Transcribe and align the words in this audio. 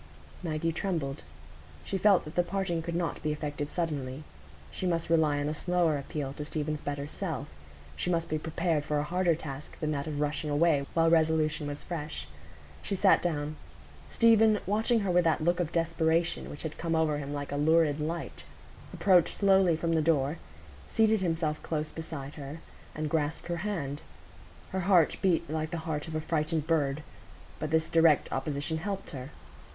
Maggie 0.41 0.71
trembled. 0.71 1.21
She 1.83 1.99
felt 1.99 2.25
that 2.25 2.33
the 2.33 2.41
parting 2.41 2.81
could 2.81 2.95
not 2.95 3.21
be 3.21 3.31
effected 3.31 3.69
suddenly. 3.69 4.23
She 4.71 4.87
must 4.87 5.11
rely 5.11 5.39
on 5.39 5.47
a 5.47 5.53
slower 5.53 5.95
appeal 5.95 6.33
to 6.33 6.43
Stephen's 6.43 6.81
better 6.81 7.05
self; 7.07 7.47
she 7.95 8.09
must 8.09 8.27
be 8.27 8.39
prepared 8.39 8.83
for 8.83 8.97
a 8.97 9.03
harder 9.03 9.35
task 9.35 9.79
than 9.79 9.91
that 9.91 10.07
of 10.07 10.19
rushing 10.19 10.49
away 10.49 10.87
while 10.95 11.11
resolution 11.11 11.67
was 11.67 11.83
fresh. 11.83 12.27
She 12.81 12.95
sat 12.95 13.21
down. 13.21 13.57
Stephen, 14.09 14.57
watching 14.65 15.01
her 15.01 15.11
with 15.11 15.23
that 15.25 15.43
look 15.43 15.59
of 15.59 15.71
desperation 15.71 16.49
which 16.49 16.63
had 16.63 16.79
come 16.79 16.95
over 16.95 17.19
him 17.19 17.31
like 17.31 17.51
a 17.51 17.55
lurid 17.55 17.99
light, 18.01 18.43
approached 18.91 19.37
slowly 19.37 19.75
from 19.75 19.91
the 19.93 20.01
door, 20.01 20.39
seated 20.91 21.21
himself 21.21 21.61
close 21.61 21.91
beside 21.91 22.33
her, 22.33 22.57
and 22.95 23.07
grasped 23.07 23.49
her 23.49 23.57
hand. 23.57 24.01
Her 24.71 24.79
heart 24.79 25.17
beat 25.21 25.47
like 25.47 25.69
the 25.69 25.77
heart 25.85 26.07
of 26.07 26.15
a 26.15 26.21
frightened 26.21 26.65
bird; 26.65 27.03
but 27.59 27.69
this 27.69 27.87
direct 27.87 28.31
opposition 28.31 28.79
helped 28.79 29.11
her. 29.11 29.29